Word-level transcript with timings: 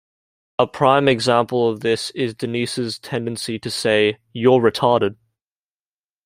A 0.57 0.65
prime 0.65 1.07
example 1.07 1.69
of 1.69 1.81
this 1.81 2.09
is 2.15 2.33
Denise's 2.33 2.97
tendency 2.97 3.59
to 3.59 3.69
say, 3.69 4.17
You're 4.33 4.59
retarded! 4.59 5.15